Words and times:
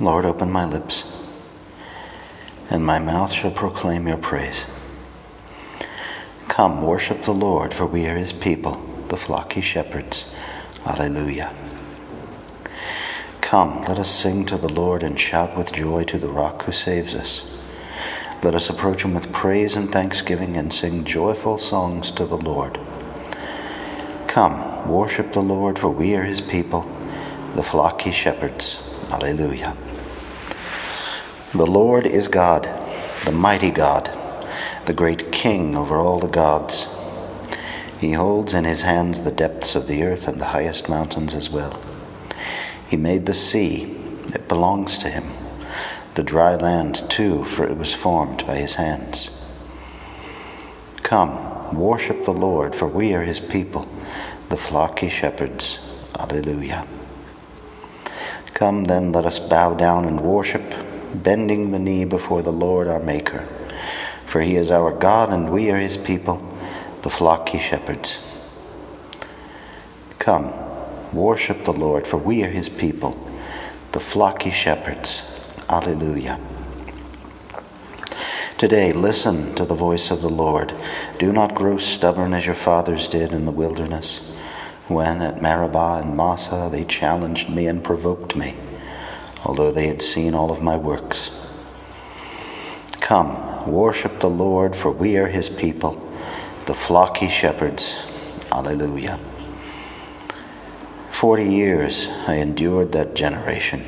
Lord, 0.00 0.24
open 0.24 0.52
my 0.52 0.64
lips, 0.64 1.02
and 2.70 2.86
my 2.86 3.00
mouth 3.00 3.32
shall 3.32 3.50
proclaim 3.50 4.06
your 4.06 4.16
praise. 4.16 4.64
Come, 6.46 6.82
worship 6.82 7.24
the 7.24 7.34
Lord, 7.34 7.74
for 7.74 7.84
we 7.84 8.06
are 8.06 8.16
his 8.16 8.32
people, 8.32 8.80
the 9.08 9.16
flock 9.16 9.54
he 9.54 9.60
shepherds. 9.60 10.26
Alleluia. 10.86 11.52
Come, 13.40 13.82
let 13.88 13.98
us 13.98 14.10
sing 14.10 14.46
to 14.46 14.56
the 14.56 14.68
Lord 14.68 15.02
and 15.02 15.18
shout 15.18 15.56
with 15.56 15.72
joy 15.72 16.04
to 16.04 16.18
the 16.18 16.28
rock 16.28 16.62
who 16.62 16.72
saves 16.72 17.16
us. 17.16 17.50
Let 18.40 18.54
us 18.54 18.70
approach 18.70 19.02
him 19.02 19.14
with 19.14 19.32
praise 19.32 19.74
and 19.74 19.90
thanksgiving 19.90 20.56
and 20.56 20.72
sing 20.72 21.04
joyful 21.04 21.58
songs 21.58 22.12
to 22.12 22.24
the 22.24 22.36
Lord. 22.36 22.78
Come, 24.28 24.88
worship 24.88 25.32
the 25.32 25.42
Lord, 25.42 25.76
for 25.76 25.88
we 25.88 26.14
are 26.14 26.22
his 26.22 26.40
people, 26.40 26.88
the 27.56 27.64
flock 27.64 28.02
he 28.02 28.12
shepherds. 28.12 28.80
Alleluia. 29.10 29.76
The 31.54 31.66
Lord 31.66 32.04
is 32.04 32.28
God, 32.28 32.68
the 33.24 33.32
mighty 33.32 33.70
God, 33.70 34.10
the 34.84 34.92
great 34.92 35.32
King 35.32 35.74
over 35.74 35.96
all 35.96 36.18
the 36.18 36.28
gods. 36.28 36.86
He 37.98 38.12
holds 38.12 38.52
in 38.52 38.66
his 38.66 38.82
hands 38.82 39.22
the 39.22 39.30
depths 39.30 39.74
of 39.74 39.86
the 39.86 40.02
earth 40.02 40.28
and 40.28 40.38
the 40.38 40.52
highest 40.52 40.90
mountains 40.90 41.32
as 41.34 41.48
well. 41.48 41.80
He 42.86 42.98
made 42.98 43.24
the 43.24 43.32
sea, 43.32 43.96
it 44.34 44.46
belongs 44.46 44.98
to 44.98 45.08
him, 45.08 45.32
the 46.16 46.22
dry 46.22 46.54
land 46.54 47.08
too, 47.08 47.44
for 47.44 47.64
it 47.64 47.78
was 47.78 47.94
formed 47.94 48.46
by 48.46 48.56
his 48.56 48.74
hands. 48.74 49.30
Come, 51.02 51.74
worship 51.74 52.24
the 52.24 52.34
Lord, 52.34 52.74
for 52.74 52.86
we 52.86 53.14
are 53.14 53.24
his 53.24 53.40
people, 53.40 53.88
the 54.50 54.58
flock 54.58 54.98
he 54.98 55.08
shepherds. 55.08 55.78
Alleluia. 56.14 56.86
Come 58.52 58.84
then, 58.84 59.12
let 59.12 59.24
us 59.24 59.38
bow 59.38 59.72
down 59.72 60.04
and 60.04 60.20
worship 60.20 60.74
bending 61.14 61.70
the 61.70 61.78
knee 61.78 62.04
before 62.04 62.42
the 62.42 62.52
Lord 62.52 62.88
our 62.88 63.00
Maker. 63.00 63.46
For 64.26 64.40
he 64.40 64.56
is 64.56 64.70
our 64.70 64.92
God, 64.92 65.32
and 65.32 65.50
we 65.50 65.70
are 65.70 65.78
his 65.78 65.96
people, 65.96 66.42
the 67.02 67.10
flock 67.10 67.48
he 67.48 67.58
shepherds. 67.58 68.18
Come, 70.18 70.52
worship 71.12 71.64
the 71.64 71.72
Lord, 71.72 72.06
for 72.06 72.18
we 72.18 72.42
are 72.44 72.50
his 72.50 72.68
people, 72.68 73.16
the 73.92 74.00
flock 74.00 74.42
he 74.42 74.50
shepherds. 74.50 75.22
Alleluia. 75.68 76.40
Today, 78.56 78.92
listen 78.92 79.54
to 79.54 79.64
the 79.64 79.74
voice 79.74 80.10
of 80.10 80.20
the 80.20 80.28
Lord. 80.28 80.74
Do 81.18 81.32
not 81.32 81.54
grow 81.54 81.78
stubborn 81.78 82.34
as 82.34 82.44
your 82.44 82.54
fathers 82.54 83.06
did 83.06 83.32
in 83.32 83.44
the 83.44 83.52
wilderness, 83.52 84.18
when 84.88 85.22
at 85.22 85.40
Meribah 85.40 86.00
and 86.02 86.16
Massa 86.16 86.68
they 86.72 86.84
challenged 86.84 87.50
me 87.50 87.66
and 87.66 87.84
provoked 87.84 88.34
me 88.34 88.56
although 89.48 89.72
they 89.72 89.86
had 89.86 90.02
seen 90.02 90.34
all 90.34 90.50
of 90.50 90.62
my 90.62 90.76
works. 90.76 91.30
Come, 93.00 93.66
worship 93.66 94.20
the 94.20 94.28
Lord, 94.28 94.76
for 94.76 94.90
we 94.90 95.16
are 95.16 95.28
his 95.28 95.48
people, 95.48 96.00
the 96.66 96.74
flock 96.74 97.16
he 97.16 97.28
shepherds. 97.30 97.96
Alleluia. 98.52 99.18
Forty 101.10 101.44
years 101.44 102.08
I 102.26 102.34
endured 102.34 102.92
that 102.92 103.14
generation. 103.14 103.84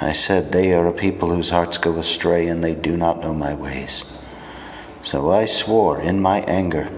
I 0.00 0.12
said, 0.12 0.52
They 0.52 0.72
are 0.72 0.86
a 0.86 0.92
people 0.92 1.30
whose 1.30 1.50
hearts 1.50 1.76
go 1.76 1.98
astray, 1.98 2.46
and 2.46 2.62
they 2.62 2.74
do 2.74 2.96
not 2.96 3.20
know 3.20 3.34
my 3.34 3.54
ways. 3.54 4.04
So 5.02 5.30
I 5.30 5.46
swore 5.46 6.00
in 6.00 6.20
my 6.20 6.40
anger, 6.42 6.88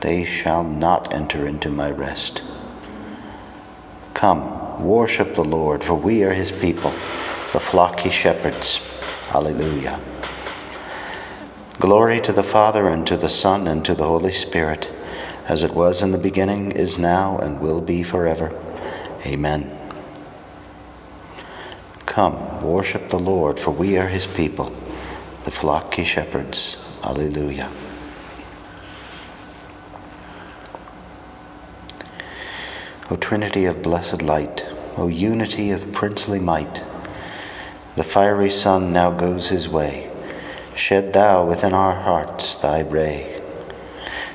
They 0.00 0.24
shall 0.24 0.62
not 0.62 1.12
enter 1.12 1.46
into 1.46 1.68
my 1.68 1.90
rest. 1.90 2.42
Come, 4.20 4.84
Worship 4.84 5.34
the 5.34 5.42
Lord, 5.42 5.82
for 5.82 5.94
we 5.94 6.24
are 6.24 6.34
his 6.34 6.52
people, 6.52 6.90
the 7.54 7.58
flock 7.58 8.00
he 8.00 8.10
shepherds. 8.10 8.78
Alleluia. 9.32 9.98
Glory 11.78 12.20
to 12.20 12.30
the 12.30 12.42
Father, 12.42 12.86
and 12.86 13.06
to 13.06 13.16
the 13.16 13.30
Son, 13.30 13.66
and 13.66 13.82
to 13.86 13.94
the 13.94 14.04
Holy 14.04 14.34
Spirit, 14.34 14.90
as 15.48 15.62
it 15.62 15.72
was 15.72 16.02
in 16.02 16.12
the 16.12 16.18
beginning, 16.18 16.70
is 16.70 16.98
now, 16.98 17.38
and 17.38 17.60
will 17.60 17.80
be 17.80 18.02
forever. 18.02 18.52
Amen. 19.24 19.74
Come, 22.04 22.60
worship 22.60 23.08
the 23.08 23.18
Lord, 23.18 23.58
for 23.58 23.70
we 23.70 23.96
are 23.96 24.08
his 24.08 24.26
people, 24.26 24.70
the 25.44 25.50
flock 25.50 25.94
he 25.94 26.04
shepherds. 26.04 26.76
Alleluia. 27.02 27.70
O 33.10 33.16
Trinity 33.16 33.64
of 33.64 33.82
blessed 33.82 34.22
light, 34.22 34.64
O 34.96 35.08
unity 35.08 35.72
of 35.72 35.92
princely 35.92 36.38
might, 36.38 36.80
the 37.96 38.04
fiery 38.04 38.50
sun 38.50 38.92
now 38.92 39.10
goes 39.10 39.48
his 39.48 39.68
way. 39.68 40.08
Shed 40.76 41.12
thou 41.12 41.44
within 41.44 41.74
our 41.74 42.02
hearts 42.02 42.54
thy 42.54 42.80
ray. 42.80 43.42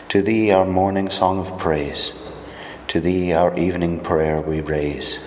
To 0.10 0.22
thee 0.22 0.52
our 0.52 0.66
morning 0.66 1.10
song 1.10 1.40
of 1.40 1.58
praise, 1.58 2.12
to 2.90 3.00
thee 3.00 3.32
our 3.32 3.58
evening 3.58 4.02
prayer 4.02 4.42
we 4.42 4.60
raise. 4.60 5.20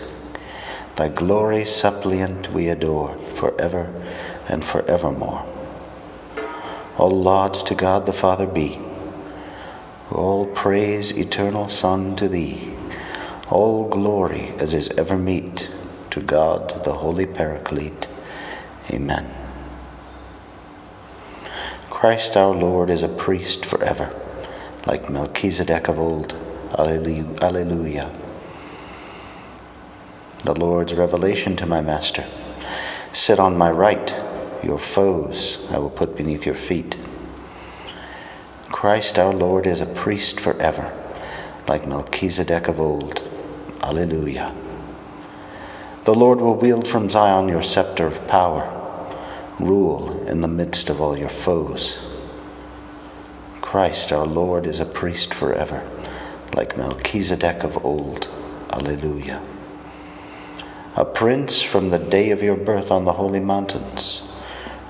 Thy 0.97 1.09
glory 1.09 1.65
suppliant 1.65 2.53
we 2.53 2.69
adore 2.69 3.17
for 3.17 3.59
ever 3.59 3.89
and 4.47 4.63
for 4.63 4.85
evermore. 4.85 5.47
All 6.99 7.11
laud 7.11 7.67
to 7.67 7.75
God 7.75 8.05
the 8.05 8.13
Father 8.13 8.47
be, 8.47 8.79
all 10.13 10.45
praise, 10.47 11.17
eternal 11.17 11.69
Son, 11.69 12.15
to 12.17 12.29
thee. 12.29 12.75
All 13.51 13.89
glory 13.89 14.51
as 14.59 14.75
is 14.75 14.91
ever 14.91 15.17
meet 15.17 15.71
to 16.11 16.21
God 16.21 16.85
the 16.85 16.95
Holy 16.95 17.25
Paraclete. 17.25 18.07
Amen. 18.91 19.35
Christ 21.89 22.37
our 22.37 22.55
Lord 22.55 22.91
is 22.91 23.03
a 23.03 23.09
priest 23.09 23.65
forever, 23.65 24.15
like 24.87 25.09
Melchizedek 25.09 25.89
of 25.89 25.99
old. 25.99 26.35
Alleluia. 26.77 28.15
The 30.45 30.55
Lord's 30.55 30.95
revelation 30.95 31.57
to 31.57 31.67
my 31.67 31.81
Master 31.81 32.27
Sit 33.15 33.41
on 33.41 33.57
my 33.57 33.71
right, 33.71 34.15
your 34.63 34.79
foes 34.79 35.59
I 35.71 35.79
will 35.79 35.91
put 35.91 36.15
beneath 36.15 36.45
your 36.45 36.55
feet. 36.55 36.97
Christ 38.71 39.19
our 39.19 39.33
Lord 39.33 39.67
is 39.67 39.81
a 39.81 39.87
priest 39.87 40.39
forever, 40.39 40.93
like 41.67 41.89
Melchizedek 41.89 42.69
of 42.69 42.79
old. 42.79 43.28
Alleluia. 43.89 44.55
The 46.05 46.13
Lord 46.13 46.43
will 46.43 46.55
wield 46.55 46.87
from 46.87 47.09
Zion 47.09 47.49
your 47.49 47.63
scepter 47.63 48.07
of 48.07 48.29
power, 48.29 48.69
rule 49.59 50.29
in 50.29 50.43
the 50.43 50.47
midst 50.47 50.91
of 50.91 51.01
all 51.01 51.17
your 51.17 51.31
foes. 51.31 51.99
Christ 53.63 54.13
our 54.13 54.27
Lord 54.27 54.67
is 54.67 54.79
a 54.79 54.85
priest 54.85 55.33
forever, 55.33 55.89
like 56.55 56.77
Melchizedek 56.77 57.65
of 57.65 57.83
old. 57.83 58.29
Alleluia. 58.71 59.43
A 60.95 61.07
prince 61.07 61.63
from 61.63 61.89
the 61.89 61.99
day 61.99 62.31
of 62.31 62.43
your 62.43 62.57
birth 62.57 62.91
on 62.91 63.07
the 63.07 63.15
holy 63.15 63.41
mountains, 63.41 64.21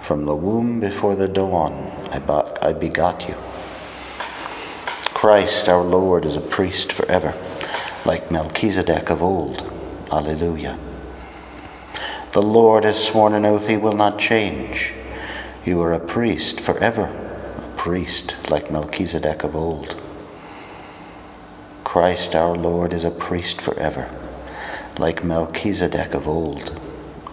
from 0.02 0.24
the 0.24 0.34
womb 0.34 0.80
before 0.80 1.14
the 1.14 1.28
dawn, 1.28 1.92
I, 2.10 2.72
begot 2.72 3.28
you. 3.28 3.36
Christ 5.14 5.68
our 5.68 5.84
Lord 5.84 6.24
is 6.24 6.34
a 6.34 6.40
priest 6.40 6.92
forever 6.92 7.32
like 8.08 8.30
Melchizedek 8.30 9.10
of 9.10 9.22
old. 9.22 9.70
Alleluia. 10.10 10.78
The 12.32 12.40
Lord 12.40 12.84
has 12.84 13.04
sworn 13.04 13.34
an 13.34 13.44
oath 13.44 13.66
he 13.66 13.76
will 13.76 13.92
not 13.92 14.18
change. 14.18 14.94
You 15.66 15.82
are 15.82 15.92
a 15.92 16.00
priest 16.00 16.58
forever, 16.58 17.04
a 17.04 17.76
priest 17.76 18.34
like 18.50 18.70
Melchizedek 18.70 19.44
of 19.44 19.54
old. 19.54 20.00
Christ 21.84 22.34
our 22.34 22.56
Lord 22.56 22.94
is 22.94 23.04
a 23.04 23.10
priest 23.10 23.60
forever, 23.60 24.08
like 24.98 25.22
Melchizedek 25.22 26.14
of 26.14 26.26
old. 26.26 26.80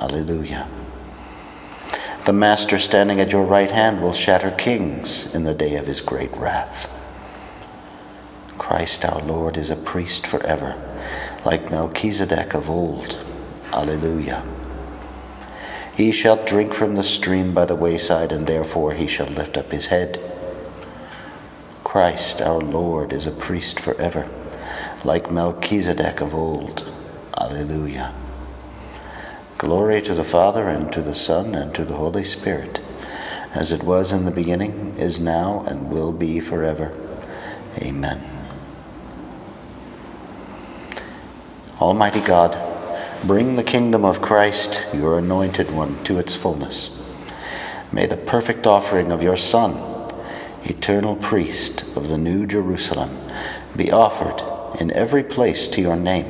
Alleluia. 0.02 0.68
The 2.26 2.34
Master 2.34 2.78
standing 2.80 3.22
at 3.22 3.32
your 3.32 3.46
right 3.46 3.72
hand 3.72 4.02
will 4.02 4.12
shatter 4.12 4.52
kings 4.52 5.34
in 5.34 5.46
the 5.46 5.56
day 5.56 5.78
of 5.78 5.88
his 5.88 6.02
great 6.02 6.36
wrath. 6.36 6.92
Christ 8.58 9.06
our 9.06 9.22
Lord 9.22 9.58
is 9.58 9.70
a 9.70 9.76
priest 9.76 10.26
forever, 10.26 10.76
like 11.46 11.72
Melchizedek 11.72 12.54
of 12.54 12.70
old. 12.70 13.18
Alleluia. 13.72 14.44
He 15.96 16.12
shall 16.12 16.44
drink 16.46 16.74
from 16.74 16.96
the 16.96 17.04
stream 17.04 17.54
by 17.54 17.66
the 17.66 17.76
wayside, 17.76 18.32
and 18.32 18.48
therefore 18.48 18.94
he 18.94 19.08
shall 19.08 19.28
lift 19.28 19.58
up 19.58 19.72
his 19.72 19.88
head. 19.88 20.20
Christ 21.84 22.42
our 22.42 22.60
Lord 22.60 23.14
is 23.14 23.26
a 23.26 23.32
priest 23.32 23.80
forever, 23.80 24.30
like 25.04 25.32
Melchizedek 25.32 26.22
of 26.22 26.34
old. 26.34 26.94
Alleluia. 27.38 28.14
Glory 29.58 30.02
to 30.02 30.14
the 30.14 30.24
Father, 30.24 30.68
and 30.68 30.92
to 30.92 31.02
the 31.02 31.14
Son, 31.14 31.56
and 31.56 31.74
to 31.76 31.86
the 31.86 31.96
Holy 31.96 32.24
Spirit, 32.24 32.82
as 33.54 33.72
it 33.72 33.84
was 33.84 34.12
in 34.12 34.26
the 34.26 34.32
beginning, 34.32 34.96
is 34.98 35.20
now, 35.20 35.64
and 35.68 35.90
will 35.90 36.12
be 36.12 36.42
forever. 36.42 36.94
Amen. 37.78 38.45
Almighty 41.80 42.22
God, 42.22 42.74
Bring 43.26 43.56
the 43.56 43.64
kingdom 43.64 44.06
of 44.06 44.22
Christ, 44.22 44.86
your 44.94 45.18
anointed 45.18 45.72
one, 45.72 46.04
to 46.04 46.20
its 46.20 46.36
fullness. 46.36 46.96
May 47.92 48.06
the 48.06 48.18
perfect 48.18 48.68
offering 48.68 49.12
of 49.12 49.24
your 49.24 49.36
Son, 49.36 49.74
eternal 50.64 51.16
priest 51.16 51.84
of 51.96 52.08
the 52.08 52.20
New 52.20 52.46
Jerusalem, 52.46 53.18
be 53.76 53.92
offered 53.92 54.44
in 54.80 54.92
every 54.92 55.24
place 55.24 55.68
to 55.70 55.82
your 55.82 55.96
name, 55.96 56.26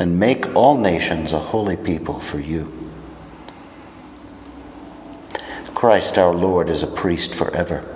and 0.00 0.18
make 0.18 0.52
all 0.56 0.76
nations 0.76 1.32
a 1.32 1.38
holy 1.38 1.76
people 1.76 2.18
for 2.18 2.40
you. 2.40 2.72
Christ 5.74 6.18
our 6.18 6.34
Lord 6.34 6.68
is 6.68 6.82
a 6.82 6.88
priest 6.88 7.34
forever, 7.34 7.86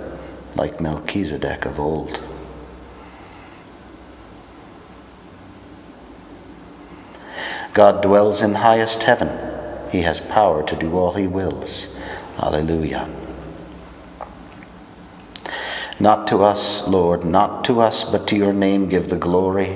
like 0.55 0.79
Melchizedek 0.79 1.65
of 1.65 1.79
old. 1.81 2.21
God 7.75 8.01
dwells 8.01 8.41
in 8.41 8.53
highest 8.53 9.03
heaven. 9.03 9.29
He 9.91 10.03
has 10.03 10.21
power 10.21 10.63
to 10.63 10.77
do 10.77 10.97
all 10.97 11.11
he 11.11 11.27
wills. 11.27 11.93
Alleluia. 12.39 13.09
Not 15.99 16.25
to 16.29 16.41
us, 16.41 16.87
Lord, 16.87 17.25
not 17.25 17.65
to 17.65 17.81
us, 17.81 18.05
but 18.05 18.29
to 18.29 18.37
your 18.37 18.53
name 18.53 18.87
give 18.87 19.09
the 19.09 19.17
glory 19.17 19.75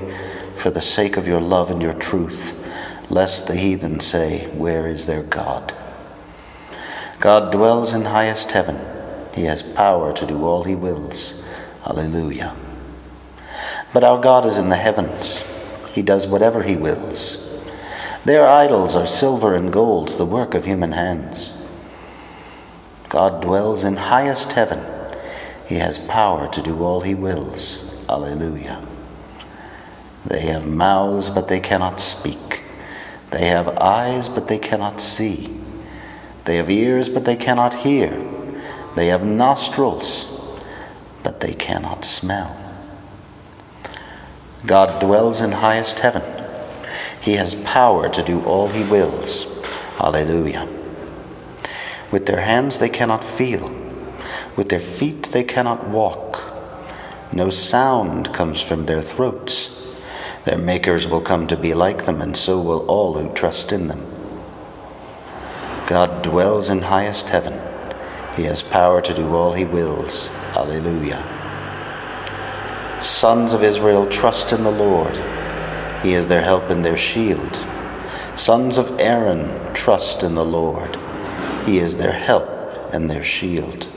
for 0.56 0.70
the 0.70 0.82
sake 0.82 1.18
of 1.18 1.28
your 1.28 1.42
love 1.42 1.70
and 1.70 1.82
your 1.82 1.94
truth, 1.94 2.54
lest 3.10 3.48
the 3.48 3.58
heathen 3.58 4.00
say, 4.00 4.48
Where 4.54 4.88
is 4.88 5.06
their 5.06 5.24
God? 5.24 5.74
God 7.20 7.52
dwells 7.52 7.94
in 7.94 8.06
highest 8.06 8.54
heaven. 8.54 8.80
He 9.36 9.44
has 9.44 9.62
power 9.62 10.14
to 10.14 10.26
do 10.26 10.46
all 10.46 10.64
he 10.64 10.74
wills. 10.74 11.44
Alleluia. 11.86 12.56
But 13.92 14.06
our 14.06 14.22
God 14.22 14.46
is 14.46 14.56
in 14.56 14.70
the 14.70 14.78
heavens. 14.78 15.44
He 15.92 16.02
does 16.02 16.28
whatever 16.28 16.64
he 16.64 16.78
wills. 16.78 17.49
Their 18.26 18.48
idols 18.48 18.96
are 18.96 19.08
silver 19.08 19.56
and 19.56 19.72
gold, 19.72 20.10
the 20.10 20.26
work 20.26 20.54
of 20.54 20.66
human 20.66 20.92
hands. 20.92 21.54
God 23.08 23.42
dwells 23.42 23.84
in 23.84 23.96
highest 23.96 24.52
heaven. 24.52 24.86
He 25.68 25.76
has 25.76 25.98
power 26.00 26.48
to 26.52 26.62
do 26.62 26.84
all 26.84 27.02
he 27.02 27.16
wills. 27.16 27.94
Alleluia. 28.10 28.86
They 30.26 30.42
have 30.42 30.68
mouths, 30.68 31.30
but 31.30 31.48
they 31.48 31.60
cannot 31.60 32.00
speak. 32.00 32.64
They 33.32 33.46
have 33.48 33.70
eyes, 33.78 34.28
but 34.28 34.48
they 34.48 34.60
cannot 34.60 35.00
see. 35.00 35.60
They 36.46 36.58
have 36.58 36.70
ears, 36.70 37.10
but 37.10 37.26
they 37.26 37.36
cannot 37.36 37.74
hear. 37.74 38.24
They 38.96 39.08
have 39.08 39.24
nostrils, 39.24 40.26
but 41.24 41.40
they 41.40 41.54
cannot 41.54 42.04
smell. 42.04 42.58
God 44.66 45.00
dwells 45.00 45.40
in 45.42 45.52
highest 45.52 46.00
heaven. 46.00 46.39
He 47.22 47.34
has 47.34 47.56
power 47.56 48.10
to 48.10 48.24
do 48.24 48.42
all 48.44 48.70
he 48.70 48.84
wills. 48.84 49.46
Hallelujah. 49.98 50.68
With 52.12 52.26
their 52.26 52.42
hands 52.42 52.80
they 52.80 52.90
cannot 52.90 53.24
feel, 53.24 53.70
with 54.56 54.70
their 54.70 54.80
feet 54.80 55.32
they 55.32 55.44
cannot 55.44 55.88
walk. 55.88 56.44
No 57.32 57.50
sound 57.50 58.34
comes 58.34 58.62
from 58.62 58.86
their 58.86 59.02
throats. 59.02 59.76
Their 60.46 60.58
makers 60.58 61.06
will 61.06 61.22
come 61.22 61.48
to 61.48 61.58
be 61.58 61.74
like 61.74 62.06
them, 62.06 62.22
and 62.22 62.36
so 62.36 62.60
will 62.60 62.88
all 62.88 63.14
who 63.14 63.32
trust 63.34 63.72
in 63.72 63.88
them. 63.88 64.06
God 65.86 66.24
dwells 66.24 66.70
in 66.70 66.84
highest 66.84 67.30
heaven. 67.30 67.60
He 68.36 68.44
has 68.46 68.62
power 68.62 69.02
to 69.02 69.14
do 69.14 69.36
all 69.36 69.54
he 69.54 69.66
wills. 69.66 70.30
Alleluia. 70.56 71.24
Sons 73.02 73.54
of 73.54 73.64
Israel, 73.64 74.08
trust 74.08 74.52
in 74.52 74.64
the 74.64 74.72
Lord. 74.72 75.16
He 76.02 76.14
is 76.14 76.28
their 76.28 76.42
help 76.42 76.70
and 76.70 76.84
their 76.84 76.98
shield. 76.98 77.60
Sons 78.36 78.78
of 78.78 79.00
Aaron, 79.00 79.74
trust 79.74 80.24
in 80.24 80.36
the 80.36 80.46
Lord. 80.46 80.98
He 81.66 81.80
is 81.80 81.98
their 81.98 82.14
help 82.14 82.50
and 82.94 83.10
their 83.10 83.24
shield. 83.24 83.88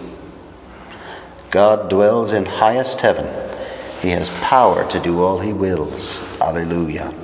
God 1.50 1.88
dwells 1.88 2.32
in 2.32 2.44
highest 2.44 3.02
heaven. 3.02 3.26
He 4.00 4.10
has 4.10 4.30
power 4.40 4.90
to 4.90 4.98
do 4.98 5.22
all 5.22 5.38
he 5.38 5.52
wills. 5.52 6.18
Alleluia. 6.40 7.14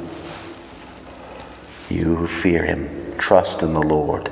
You 1.90 2.14
who 2.16 2.26
fear 2.28 2.64
him, 2.64 3.16
trust 3.18 3.62
in 3.62 3.74
the 3.74 3.82
Lord. 3.82 4.30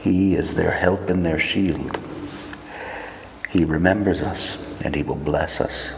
He 0.00 0.34
is 0.34 0.54
their 0.54 0.72
help 0.72 1.08
and 1.08 1.24
their 1.24 1.38
shield. 1.38 1.98
He 3.48 3.64
remembers 3.64 4.20
us 4.20 4.68
and 4.82 4.94
he 4.94 5.02
will 5.02 5.16
bless 5.16 5.60
us. 5.60 5.94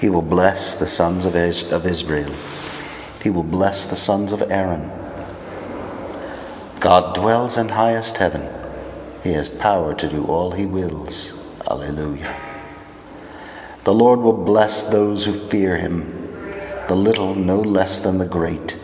He 0.00 0.08
will 0.08 0.22
bless 0.22 0.74
the 0.74 0.86
sons 0.86 1.26
of 1.26 1.36
Israel. 1.36 2.34
He 3.22 3.30
will 3.30 3.42
bless 3.42 3.86
the 3.86 3.96
sons 3.96 4.32
of 4.32 4.42
Aaron. 4.50 4.90
God 6.80 7.14
dwells 7.14 7.56
in 7.56 7.70
highest 7.70 8.18
heaven. 8.18 8.48
He 9.24 9.32
has 9.32 9.48
power 9.48 9.94
to 9.94 10.08
do 10.08 10.24
all 10.26 10.52
he 10.52 10.66
wills. 10.66 11.32
Alleluia. 11.68 12.34
The 13.84 13.94
Lord 13.94 14.20
will 14.20 14.44
bless 14.44 14.82
those 14.82 15.24
who 15.24 15.48
fear 15.48 15.78
him, 15.78 16.30
the 16.88 16.94
little 16.94 17.34
no 17.34 17.60
less 17.60 18.00
than 18.00 18.18
the 18.18 18.26
great. 18.26 18.78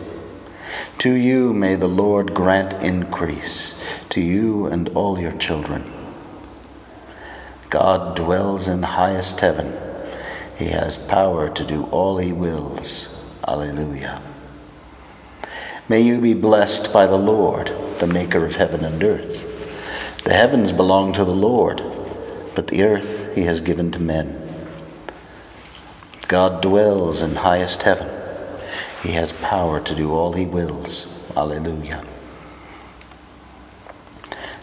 To 0.99 1.13
you 1.13 1.53
may 1.53 1.75
the 1.75 1.87
Lord 1.87 2.33
grant 2.33 2.73
increase, 2.83 3.75
to 4.09 4.21
you 4.21 4.65
and 4.65 4.89
all 4.89 5.19
your 5.19 5.33
children. 5.33 5.91
God 7.69 8.15
dwells 8.15 8.67
in 8.67 8.83
highest 8.83 9.39
heaven. 9.39 9.77
He 10.57 10.67
has 10.67 10.95
power 10.95 11.49
to 11.49 11.65
do 11.65 11.83
all 11.85 12.17
he 12.17 12.31
wills. 12.31 13.22
Alleluia. 13.47 14.21
May 15.89 16.01
you 16.01 16.19
be 16.21 16.33
blessed 16.33 16.93
by 16.93 17.07
the 17.07 17.17
Lord, 17.17 17.71
the 17.99 18.07
maker 18.07 18.45
of 18.45 18.55
heaven 18.55 18.85
and 18.85 19.03
earth. 19.03 20.23
The 20.23 20.33
heavens 20.33 20.71
belong 20.71 21.13
to 21.13 21.25
the 21.25 21.35
Lord, 21.35 21.81
but 22.55 22.67
the 22.67 22.83
earth 22.83 23.35
he 23.35 23.43
has 23.43 23.59
given 23.59 23.91
to 23.91 24.01
men. 24.01 24.39
God 26.27 26.61
dwells 26.61 27.21
in 27.21 27.35
highest 27.35 27.83
heaven. 27.83 28.09
He 29.03 29.11
has 29.11 29.33
power 29.33 29.81
to 29.81 29.93
do 29.93 30.13
all 30.13 30.33
he 30.33 30.45
wills. 30.45 31.07
Alleluia. 31.35 32.03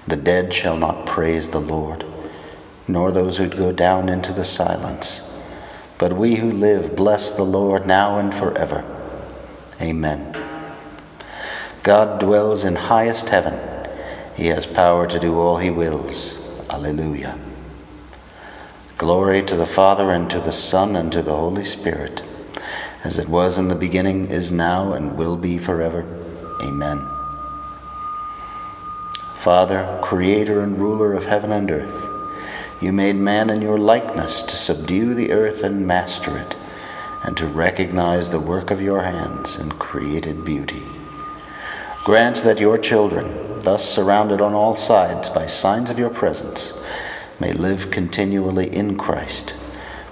The 0.07 0.17
dead 0.17 0.55
shall 0.55 0.77
not 0.77 1.07
praise 1.07 1.51
the 1.51 1.61
Lord, 1.61 2.07
nor 2.89 3.13
those 3.13 3.37
who 3.37 3.49
go 3.49 3.71
down 3.71 4.09
into 4.09 4.33
the 4.33 4.45
silence. 4.45 5.30
But 6.01 6.15
we 6.15 6.37
who 6.37 6.51
live 6.51 6.97
bless 6.97 7.31
the 7.31 7.45
Lord 7.45 7.87
now 7.87 8.19
and 8.19 8.35
forever. 8.35 8.83
Amen. 9.83 10.35
God 11.83 12.19
dwells 12.19 12.65
in 12.65 12.75
highest 12.75 13.29
heaven. 13.29 13.61
He 14.35 14.47
has 14.47 14.65
power 14.65 15.07
to 15.07 15.21
do 15.21 15.39
all 15.39 15.59
he 15.59 15.69
wills. 15.69 16.39
Alleluia. 16.71 17.39
Glory 18.97 19.43
to 19.43 19.57
the 19.57 19.67
Father, 19.67 20.11
and 20.11 20.31
to 20.31 20.41
the 20.41 20.53
Son, 20.53 20.97
and 20.97 21.13
to 21.13 21.23
the 21.23 21.37
Holy 21.37 21.67
Spirit, 21.67 22.23
as 23.05 23.19
it 23.19 23.29
was 23.29 23.59
in 23.59 23.69
the 23.69 23.75
beginning, 23.75 24.31
is 24.31 24.51
now, 24.51 24.95
and 24.95 25.19
will 25.19 25.37
be 25.37 25.59
forever. 25.59 26.07
Amen. 26.63 27.07
Father, 29.37 29.99
creator 30.03 30.63
and 30.63 30.79
ruler 30.79 31.13
of 31.13 31.27
heaven 31.27 31.53
and 31.53 31.71
earth, 31.71 32.10
you 32.81 32.93
made 32.93 33.17
man 33.17 33.51
in 33.51 33.61
your 33.61 33.79
likeness 33.79 34.43
to 34.43 34.57
subdue 34.57 35.15
the 35.15 35.33
earth 35.33 35.63
and 35.63 35.87
master 35.87 36.39
it, 36.39 36.57
and 37.23 37.37
to 37.37 37.47
recognize 37.47 38.31
the 38.31 38.41
work 38.41 38.71
of 38.71 38.81
your 38.81 39.03
hands 39.03 39.59
in 39.59 39.71
created 39.73 40.45
beauty. 40.45 40.83
Grant 42.05 42.39
that 42.39 42.59
your 42.59 42.79
children, 42.79 43.61
thus 43.61 43.87
surrounded 43.87 44.41
on 44.41 44.55
all 44.55 44.75
sides 44.75 45.29
by 45.29 45.45
signs 45.45 45.91
of 45.91 45.99
your 45.99 46.09
presence, 46.09 46.73
may 47.39 47.53
live 47.53 47.91
continually 47.91 48.75
in 48.75 48.97
Christ, 48.97 49.55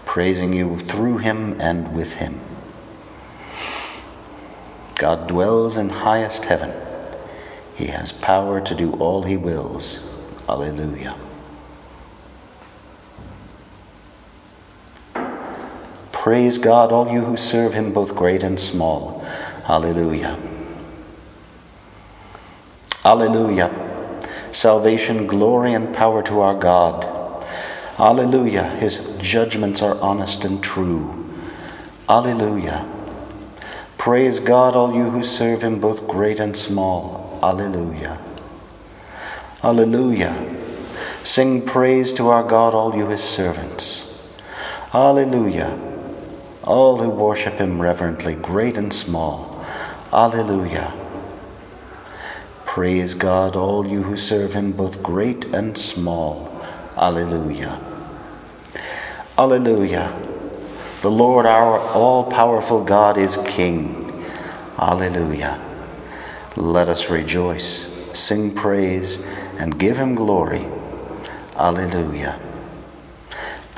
praising 0.05 0.53
you 0.53 0.81
through 0.81 1.19
him 1.19 1.59
and 1.59 1.97
with 1.97 2.15
him. 2.15 2.41
God 4.97 5.29
dwells 5.29 5.77
in 5.77 5.89
highest 5.89 6.45
heaven. 6.47 6.75
He 7.77 7.87
has 7.87 8.13
power 8.13 8.61
to 8.61 8.75
do 8.75 8.93
all 8.95 9.23
he 9.23 9.37
wills. 9.37 10.01
Alleluia. 10.49 11.17
Praise 16.29 16.59
God, 16.59 16.93
all 16.93 17.11
you 17.11 17.23
who 17.23 17.39
serve 17.39 17.73
him, 17.73 17.95
both 17.95 18.15
great 18.15 18.43
and 18.43 18.61
small. 18.61 19.25
Alleluia. 19.67 20.39
Alleluia. 23.03 23.71
Salvation, 24.53 25.27
glory, 25.27 25.73
and 25.73 25.97
power 25.97 26.23
to 26.25 26.41
our 26.41 26.55
God. 26.55 27.07
Alleluia. 27.99 28.77
His 28.77 28.99
judgments 29.19 29.81
are 29.81 29.99
honest 30.03 30.45
and 30.45 30.63
true. 30.63 31.33
Alleluia. 32.11 32.87
Praise 33.97 34.39
God, 34.39 34.77
all 34.77 34.95
you 34.95 35.09
who 35.09 35.23
serve 35.23 35.63
him, 35.63 35.81
both 35.81 36.07
great 36.07 36.41
and 36.41 36.55
small. 36.55 37.41
Alleluia. 37.43 38.19
Alleluia. 39.65 40.55
Sing 41.25 41.65
praise 41.65 42.13
to 42.13 42.29
our 42.29 42.47
God, 42.47 42.75
all 42.75 42.95
you 42.95 43.09
his 43.09 43.25
servants. 43.25 44.21
Alleluia. 44.93 45.88
All 46.69 46.99
who 46.99 47.09
worship 47.09 47.55
him 47.55 47.81
reverently, 47.81 48.35
great 48.35 48.77
and 48.77 48.93
small. 48.93 49.65
Alleluia. 50.13 50.93
Praise 52.67 53.15
God, 53.15 53.57
all 53.57 53.89
you 53.89 54.03
who 54.03 54.19
serve 54.19 54.53
him, 54.53 54.73
both 54.73 55.03
great 55.03 55.47
and 55.47 55.79
small. 55.79 56.63
Alleluia. 56.95 57.81
Alleluia. 59.39 60.13
The 61.01 61.11
Lord 61.11 61.47
our 61.47 61.79
all 61.79 62.31
powerful 62.31 62.85
God 62.85 63.17
is 63.17 63.39
King. 63.47 64.13
Alleluia. 64.79 65.65
Let 66.55 66.91
us 66.91 67.09
rejoice, 67.09 67.87
sing 68.13 68.55
praise, 68.55 69.25
and 69.57 69.79
give 69.79 69.97
him 69.97 70.15
glory. 70.15 70.67
Alleluia. 71.57 72.39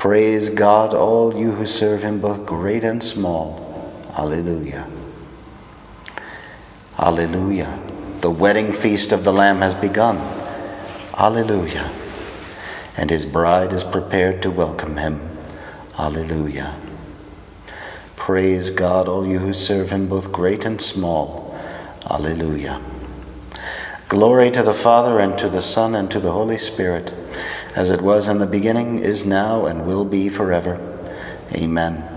Praise 0.01 0.49
God, 0.49 0.95
all 0.95 1.37
you 1.37 1.51
who 1.51 1.67
serve 1.67 2.01
him, 2.01 2.21
both 2.21 2.43
great 2.47 2.83
and 2.83 3.03
small. 3.03 4.03
Alleluia. 4.17 4.87
Alleluia. 6.97 7.79
The 8.21 8.31
wedding 8.31 8.73
feast 8.73 9.11
of 9.11 9.23
the 9.23 9.31
Lamb 9.31 9.59
has 9.59 9.75
begun. 9.75 10.17
Alleluia. 11.15 11.91
And 12.97 13.11
his 13.11 13.27
bride 13.27 13.73
is 13.73 13.83
prepared 13.83 14.41
to 14.41 14.49
welcome 14.49 14.97
him. 14.97 15.21
Alleluia. 15.99 16.81
Praise 18.15 18.71
God, 18.71 19.07
all 19.07 19.27
you 19.27 19.37
who 19.37 19.53
serve 19.53 19.91
him, 19.91 20.07
both 20.07 20.31
great 20.31 20.65
and 20.65 20.81
small. 20.81 21.55
Alleluia. 22.09 22.81
Glory 24.07 24.49
to 24.49 24.63
the 24.63 24.73
Father, 24.73 25.19
and 25.19 25.37
to 25.37 25.47
the 25.47 25.61
Son, 25.61 25.93
and 25.93 26.09
to 26.09 26.19
the 26.19 26.31
Holy 26.31 26.57
Spirit, 26.57 27.13
as 27.75 27.91
it 27.91 28.01
was 28.01 28.27
in 28.27 28.39
the 28.39 28.45
beginning, 28.45 28.99
is 28.99 29.25
now, 29.25 29.65
and 29.65 29.85
will 29.85 30.05
be 30.05 30.29
forever. 30.29 30.79
Amen. 31.53 32.07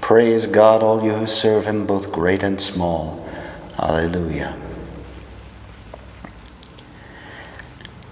Praise 0.00 0.46
God, 0.46 0.82
all 0.82 1.02
you 1.02 1.12
who 1.12 1.26
serve 1.26 1.66
him, 1.66 1.86
both 1.86 2.10
great 2.10 2.42
and 2.42 2.60
small. 2.60 3.28
Alleluia. 3.78 4.56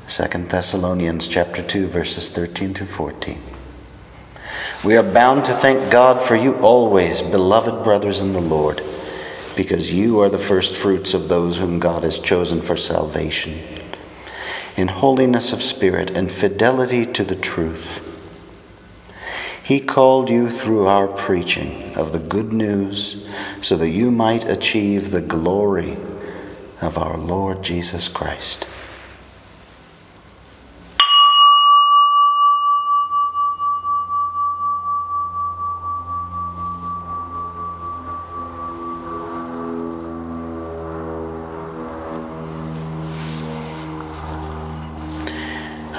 Second 0.07 0.49
Thessalonians 0.49 1.29
chapter 1.29 1.63
2 1.63 1.87
verses 1.87 2.31
13 2.31 2.73
to 2.75 2.87
14. 2.87 3.43
We 4.83 4.97
are 4.97 5.03
bound 5.03 5.45
to 5.45 5.55
thank 5.55 5.93
God 5.93 6.27
for 6.27 6.35
you 6.35 6.55
always, 6.61 7.21
beloved 7.21 7.85
brothers 7.85 8.21
in 8.21 8.33
the 8.33 8.41
Lord, 8.41 8.83
because 9.57 9.93
you 9.93 10.21
are 10.21 10.29
the 10.29 10.39
first 10.39 10.75
fruits 10.75 11.15
of 11.15 11.29
those 11.29 11.59
whom 11.59 11.79
God 11.79 12.05
has 12.05 12.19
chosen 12.19 12.63
for 12.63 12.77
salvation, 12.77 13.61
in 14.79 14.89
holiness 14.89 15.53
of 15.53 15.61
spirit 15.61 16.09
and 16.11 16.31
fidelity 16.31 17.05
to 17.05 17.25
the 17.25 17.35
truth. 17.35 18.05
He 19.63 19.81
called 19.81 20.31
you 20.31 20.51
through 20.51 20.87
our 20.87 21.09
preaching 21.09 21.95
of 21.95 22.13
the 22.13 22.19
good 22.19 22.53
news 22.53 23.29
so 23.61 23.77
that 23.77 23.91
you 23.91 24.11
might 24.11 24.49
achieve 24.49 25.11
the 25.11 25.21
glory 25.21 25.99
of 26.81 26.97
our 26.97 27.19
Lord 27.19 27.63
Jesus 27.63 28.09
Christ. 28.09 28.67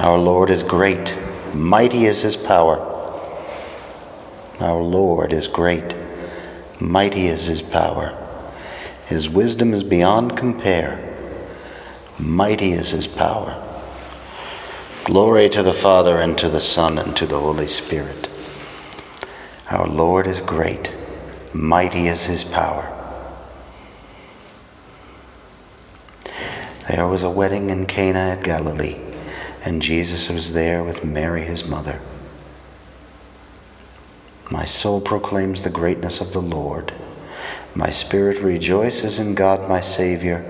Our 0.09 0.17
Lord 0.17 0.49
is 0.49 0.63
great, 0.63 1.15
mighty 1.53 2.07
is 2.07 2.23
his 2.23 2.35
power. 2.35 2.79
Our 4.59 4.81
Lord 4.81 5.31
is 5.31 5.47
great, 5.47 5.93
mighty 6.79 7.27
is 7.27 7.45
his 7.45 7.61
power. 7.61 8.17
His 9.05 9.29
wisdom 9.29 9.71
is 9.71 9.83
beyond 9.83 10.35
compare. 10.35 10.97
Mighty 12.17 12.71
is 12.71 12.89
his 12.89 13.05
power. 13.05 13.53
Glory 15.03 15.47
to 15.47 15.61
the 15.61 15.75
Father, 15.75 16.17
and 16.17 16.35
to 16.39 16.49
the 16.49 16.59
Son, 16.59 16.97
and 16.97 17.15
to 17.15 17.27
the 17.27 17.39
Holy 17.39 17.67
Spirit. 17.67 18.27
Our 19.69 19.87
Lord 19.87 20.25
is 20.25 20.41
great, 20.41 20.91
mighty 21.53 22.07
is 22.07 22.23
his 22.23 22.43
power. 22.43 22.87
There 26.87 27.07
was 27.07 27.21
a 27.21 27.29
wedding 27.29 27.69
in 27.69 27.85
Cana 27.85 28.37
at 28.37 28.43
Galilee 28.43 29.08
and 29.63 29.81
Jesus 29.81 30.29
was 30.29 30.53
there 30.53 30.83
with 30.83 31.03
Mary, 31.03 31.45
his 31.45 31.65
mother. 31.65 31.99
My 34.49 34.65
soul 34.65 34.99
proclaims 34.99 35.61
the 35.61 35.69
greatness 35.69 36.21
of 36.21 36.33
the 36.33 36.41
Lord. 36.41 36.93
My 37.75 37.91
spirit 37.91 38.39
rejoices 38.39 39.19
in 39.19 39.35
God 39.35 39.69
my 39.69 39.79
Savior, 39.79 40.43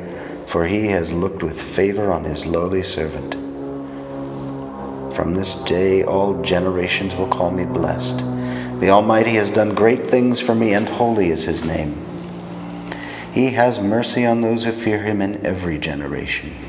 for 0.47 0.67
he 0.67 0.87
has 0.87 1.11
looked 1.11 1.43
with 1.43 1.61
favor 1.61 2.11
on 2.11 2.23
his 2.23 2.45
lowly 2.45 2.83
servant. 2.83 3.33
From 5.15 5.33
this 5.33 5.55
day 5.63 6.03
all 6.03 6.41
generations 6.41 7.13
will 7.13 7.27
call 7.27 7.51
me 7.51 7.65
blessed. 7.65 8.19
The 8.79 8.89
Almighty 8.89 9.31
has 9.31 9.51
done 9.51 9.75
great 9.75 10.07
things 10.07 10.39
for 10.39 10.55
me, 10.55 10.73
and 10.73 10.87
holy 10.87 11.29
is 11.29 11.43
his 11.43 11.65
name. 11.65 12.05
He 13.33 13.51
has 13.51 13.79
mercy 13.79 14.25
on 14.25 14.39
those 14.39 14.63
who 14.63 14.71
fear 14.71 15.03
him 15.03 15.21
in 15.21 15.45
every 15.45 15.77
generation. 15.77 16.68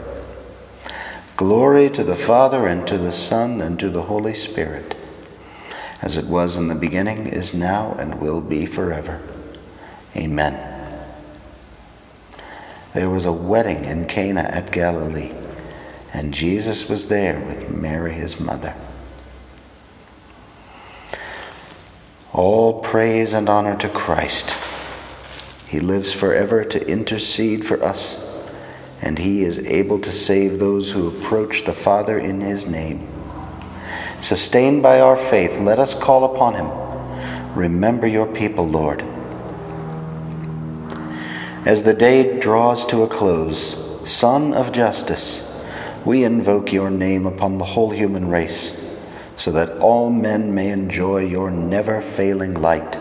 Glory 1.41 1.89
to 1.89 2.03
the 2.03 2.15
Father, 2.15 2.67
and 2.67 2.87
to 2.87 2.99
the 2.99 3.11
Son, 3.11 3.61
and 3.61 3.79
to 3.79 3.89
the 3.89 4.03
Holy 4.03 4.35
Spirit, 4.35 4.95
as 5.99 6.15
it 6.15 6.27
was 6.27 6.55
in 6.55 6.67
the 6.67 6.75
beginning, 6.75 7.25
is 7.25 7.51
now, 7.51 7.95
and 7.97 8.21
will 8.21 8.41
be 8.41 8.67
forever. 8.67 9.19
Amen. 10.15 10.55
There 12.93 13.09
was 13.09 13.25
a 13.25 13.31
wedding 13.31 13.85
in 13.85 14.05
Cana 14.05 14.41
at 14.41 14.71
Galilee, 14.71 15.31
and 16.13 16.31
Jesus 16.31 16.87
was 16.87 17.07
there 17.07 17.39
with 17.39 17.71
Mary, 17.71 18.13
his 18.13 18.39
mother. 18.39 18.75
All 22.33 22.81
praise 22.81 23.33
and 23.33 23.49
honor 23.49 23.75
to 23.77 23.89
Christ. 23.89 24.55
He 25.65 25.79
lives 25.79 26.13
forever 26.13 26.63
to 26.65 26.87
intercede 26.87 27.65
for 27.65 27.83
us 27.83 28.30
and 29.01 29.17
he 29.17 29.43
is 29.43 29.57
able 29.59 29.99
to 29.99 30.11
save 30.11 30.59
those 30.59 30.91
who 30.91 31.07
approach 31.07 31.65
the 31.65 31.73
Father 31.73 32.19
in 32.19 32.41
his 32.41 32.67
name. 32.67 33.07
Sustained 34.21 34.83
by 34.83 34.99
our 34.99 35.17
faith, 35.17 35.59
let 35.59 35.79
us 35.79 35.95
call 35.95 36.23
upon 36.23 36.53
him. 36.53 37.57
Remember 37.57 38.05
your 38.05 38.27
people, 38.27 38.67
Lord. 38.67 39.03
As 41.65 41.83
the 41.83 41.93
day 41.93 42.39
draws 42.39 42.85
to 42.87 43.03
a 43.03 43.07
close, 43.07 43.77
Son 44.09 44.53
of 44.53 44.71
Justice, 44.71 45.47
we 46.05 46.23
invoke 46.23 46.71
your 46.71 46.89
name 46.89 47.25
upon 47.25 47.57
the 47.57 47.65
whole 47.65 47.91
human 47.91 48.29
race, 48.29 48.79
so 49.37 49.51
that 49.51 49.77
all 49.79 50.09
men 50.09 50.53
may 50.53 50.69
enjoy 50.69 51.25
your 51.25 51.49
never 51.51 52.01
failing 52.01 52.53
light. 52.53 52.97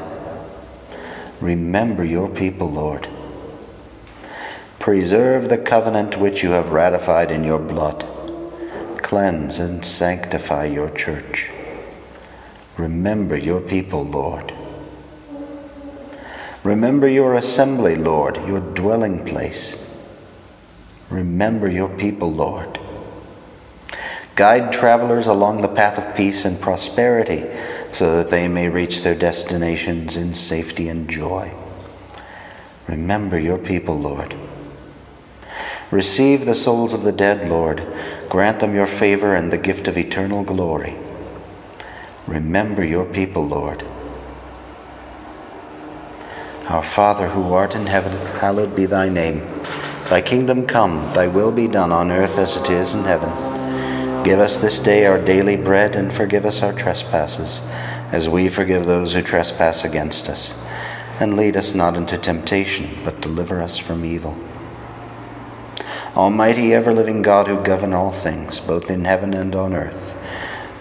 Remember 1.41 2.05
your 2.05 2.29
people, 2.29 2.71
Lord. 2.71 3.09
Preserve 4.81 5.51
the 5.51 5.59
covenant 5.59 6.17
which 6.17 6.43
you 6.43 6.53
have 6.53 6.71
ratified 6.71 7.31
in 7.31 7.45
your 7.45 7.59
blood. 7.59 8.03
Cleanse 9.03 9.59
and 9.59 9.85
sanctify 9.85 10.65
your 10.65 10.89
church. 10.89 11.51
Remember 12.79 13.37
your 13.37 13.61
people, 13.61 14.07
Lord. 14.07 14.55
Remember 16.65 17.07
your 17.07 17.35
assembly, 17.35 17.95
Lord, 17.95 18.37
your 18.49 18.61
dwelling 18.61 19.27
place. 19.27 19.87
Remember 21.11 21.69
your 21.69 21.91
people, 21.91 22.33
Lord. 22.33 22.81
Guide 24.35 24.73
travelers 24.73 25.27
along 25.27 25.61
the 25.61 25.69
path 25.69 25.99
of 25.99 26.17
peace 26.17 26.47
and 26.47 26.59
prosperity 26.59 27.45
so 27.93 28.17
that 28.17 28.31
they 28.31 28.49
may 28.49 28.71
reach 28.71 29.03
their 29.03 29.15
destinations 29.15 30.17
in 30.17 30.33
safety 30.33 30.89
and 30.89 31.07
joy. 31.07 31.53
Remember 32.89 33.39
your 33.39 33.59
people, 33.59 33.99
Lord. 33.99 34.35
Receive 35.91 36.47
the 36.47 36.55
souls 36.55 36.95
of 36.95 37.03
the 37.03 37.13
dead, 37.13 37.49
Lord. 37.49 37.85
Grant 38.29 38.61
them 38.61 38.75
your 38.75 38.87
favor 38.87 39.35
and 39.35 39.53
the 39.53 39.59
gift 39.59 39.89
of 39.89 39.99
eternal 39.99 40.45
glory. 40.45 40.97
Remember 42.29 42.85
your 42.85 43.05
people, 43.05 43.47
Lord. 43.47 43.85
Our 46.69 46.85
Father 46.85 47.31
who 47.31 47.53
art 47.53 47.75
in 47.75 47.87
heaven, 47.87 48.13
hallowed 48.39 48.77
be 48.77 48.87
thy 48.87 49.09
name. 49.09 49.41
Thy 50.09 50.23
kingdom 50.23 50.67
come, 50.67 51.13
thy 51.15 51.27
will 51.27 51.51
be 51.51 51.67
done 51.67 51.91
on 51.91 52.13
earth 52.13 52.39
as 52.39 52.57
it 52.57 52.71
is 52.71 52.95
in 52.95 53.03
heaven. 53.03 53.31
Give 54.23 54.39
us 54.39 54.59
this 54.59 54.79
day 54.79 55.07
our 55.07 55.21
daily 55.21 55.57
bread 55.57 55.97
and 55.97 56.13
forgive 56.13 56.45
us 56.45 56.63
our 56.63 56.73
trespasses, 56.73 57.61
as 58.13 58.29
we 58.29 58.49
forgive 58.49 58.87
those 58.87 59.15
who 59.15 59.23
trespass 59.23 59.85
against 59.85 60.29
us. 60.29 60.55
And 61.19 61.37
lead 61.37 61.57
us 61.57 61.75
not 61.75 61.97
into 61.97 62.17
temptation, 62.17 63.03
but 63.05 63.21
deliver 63.21 63.61
us 63.61 63.77
from 63.77 64.05
evil. 64.05 64.37
Almighty, 66.17 66.75
ever 66.75 66.93
living 66.93 67.23
God, 67.23 67.47
who 67.47 67.63
govern 67.63 67.93
all 67.93 68.11
things, 68.11 68.59
both 68.59 68.91
in 68.91 69.05
heaven 69.05 69.33
and 69.33 69.55
on 69.55 69.75
earth, 69.75 70.15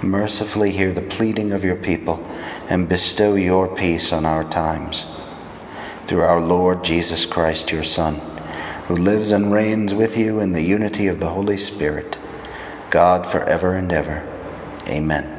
mercifully 0.02 0.72
hear 0.72 0.92
the 0.92 1.02
pleading 1.02 1.52
of 1.52 1.64
your 1.64 1.76
people 1.76 2.26
and 2.68 2.90
bestow 2.90 3.36
your 3.36 3.68
peace 3.68 4.12
on 4.12 4.26
our 4.26 4.44
times. 4.44 5.06
Through 6.08 6.22
our 6.22 6.42
Lord 6.42 6.84
Jesus 6.84 7.28
Christ, 7.28 7.72
your 7.72 7.84
Son, 7.84 8.16
who 8.88 8.96
lives 8.96 9.32
and 9.32 9.54
reigns 9.54 9.94
with 9.94 10.18
you 10.18 10.40
in 10.40 10.54
the 10.54 10.64
unity 10.64 11.06
of 11.06 11.20
the 11.20 11.30
Holy 11.30 11.58
Spirit, 11.58 12.18
God 12.90 13.28
for 13.28 13.44
ever 13.44 13.76
and 13.76 13.92
ever. 13.94 14.28
Amen. 14.88 15.36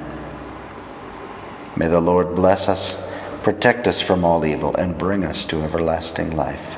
May 1.77 1.89
the 1.89 2.01
Lord 2.01 2.37
bless 2.37 2.69
us, 2.69 3.03
protect 3.43 3.89
us 3.89 4.01
from 4.01 4.25
all 4.25 4.45
evil, 4.45 4.77
and 4.77 4.97
bring 4.97 5.25
us 5.25 5.45
to 5.47 5.63
everlasting 5.63 6.31
life. 6.31 6.77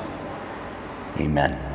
Amen. 1.19 1.72